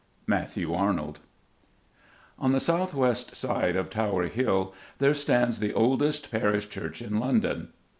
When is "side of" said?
3.35-3.91